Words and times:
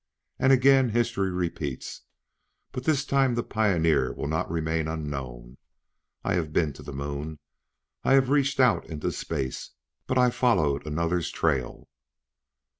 And 0.39 0.51
again 0.51 0.89
history 0.89 1.29
repeats. 1.29 2.01
But 2.71 2.85
this 2.85 3.05
time 3.05 3.35
the 3.35 3.43
pioneer 3.43 4.11
will 4.11 4.27
not 4.27 4.49
remain 4.49 4.87
unknown. 4.87 5.57
I 6.23 6.33
have 6.33 6.51
been 6.51 6.73
to 6.73 6.81
the 6.81 6.91
Moon; 6.91 7.37
I 8.03 8.13
have 8.13 8.31
reached 8.31 8.59
out 8.59 8.83
into 8.87 9.11
space 9.11 9.75
but 10.07 10.17
I 10.17 10.31
followed 10.31 10.87
another's 10.87 11.29
trail. 11.29 11.87